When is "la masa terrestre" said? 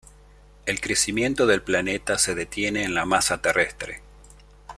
2.95-4.01